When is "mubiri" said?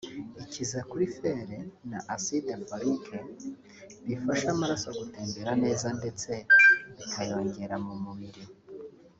8.03-8.43